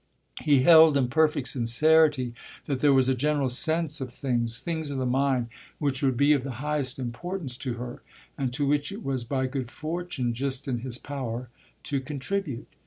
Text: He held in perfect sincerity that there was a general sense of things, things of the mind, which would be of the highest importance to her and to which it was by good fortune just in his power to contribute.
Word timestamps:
He 0.39 0.63
held 0.63 0.97
in 0.97 1.09
perfect 1.09 1.47
sincerity 1.49 2.33
that 2.65 2.79
there 2.79 2.91
was 2.91 3.07
a 3.07 3.13
general 3.13 3.49
sense 3.49 4.01
of 4.01 4.11
things, 4.11 4.57
things 4.59 4.89
of 4.89 4.97
the 4.97 5.05
mind, 5.05 5.49
which 5.77 6.01
would 6.01 6.17
be 6.17 6.33
of 6.33 6.41
the 6.43 6.53
highest 6.65 6.97
importance 6.97 7.55
to 7.57 7.75
her 7.75 8.01
and 8.35 8.51
to 8.53 8.65
which 8.65 8.91
it 8.91 9.03
was 9.03 9.23
by 9.23 9.45
good 9.45 9.69
fortune 9.69 10.33
just 10.33 10.67
in 10.67 10.79
his 10.79 10.97
power 10.97 11.49
to 11.83 12.01
contribute. 12.01 12.65